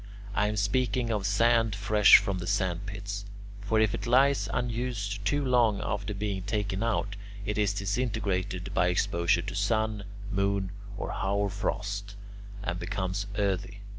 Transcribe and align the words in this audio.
I 0.33 0.47
am 0.47 0.57
speaking 0.57 1.11
of 1.11 1.27
sand 1.27 1.75
fresh 1.75 2.17
from 2.17 2.39
the 2.39 2.47
sandpits. 2.47 3.23
For 3.59 3.79
if 3.79 3.93
it 3.93 4.07
lies 4.07 4.49
unused 4.51 5.23
too 5.25 5.45
long 5.45 5.79
after 5.79 6.15
being 6.15 6.41
taken 6.41 6.81
out, 6.81 7.15
it 7.45 7.55
is 7.59 7.71
disintegrated 7.71 8.73
by 8.73 8.87
exposure 8.87 9.43
to 9.43 9.53
sun, 9.53 10.05
moon, 10.31 10.71
or 10.97 11.11
hoar 11.11 11.51
frost, 11.51 12.15
and 12.63 12.79
becomes 12.79 13.27
earthy. 13.37 13.81